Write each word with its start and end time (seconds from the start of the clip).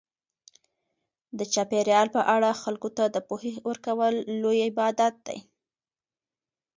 د 1.37 1.39
چاپیریال 1.53 2.07
په 2.15 2.21
اړه 2.35 2.59
خلکو 2.63 2.89
ته 2.97 3.03
د 3.15 3.17
پوهې 3.27 3.53
ورکول 3.69 4.15
لوی 4.41 4.59
عبادت 4.69 5.15
دی. 5.27 5.39